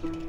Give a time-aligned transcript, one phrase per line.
[0.00, 0.28] Ah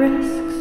[0.00, 0.59] risks.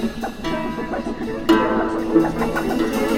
[0.00, 0.22] Thank
[3.12, 3.17] you.